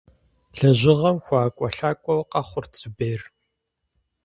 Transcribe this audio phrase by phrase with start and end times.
[0.57, 3.21] Лэжьыгъэм хуэIэкIуэлъакIуэу къэхъурт Зубер.